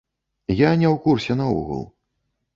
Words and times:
Я 0.59 0.71
не 0.81 0.87
ў 0.93 1.03
курсе 1.05 1.39
наогул. 1.43 1.87